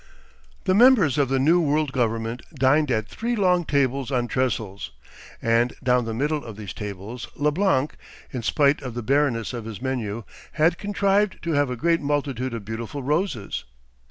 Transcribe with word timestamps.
The 0.63 0.73
members 0.73 1.19
of 1.19 1.29
the 1.29 1.37
new 1.37 1.61
world 1.61 1.91
government 1.91 2.41
dined 2.55 2.89
at 2.89 3.07
three 3.07 3.35
long 3.35 3.65
tables 3.65 4.09
on 4.09 4.27
trestles, 4.27 4.89
and 5.43 5.73
down 5.83 6.05
the 6.05 6.13
middle 6.15 6.43
of 6.43 6.57
these 6.57 6.73
tables 6.73 7.27
Leblanc, 7.35 7.95
in 8.31 8.41
spite 8.41 8.81
of 8.81 8.95
the 8.95 9.03
barrenness 9.03 9.53
of 9.53 9.65
his 9.65 9.79
menu, 9.79 10.23
had 10.53 10.79
contrived 10.79 11.37
to 11.43 11.51
have 11.51 11.69
a 11.69 11.75
great 11.77 12.01
multitude 12.01 12.55
of 12.55 12.65
beautiful 12.65 13.03
roses. 13.03 13.63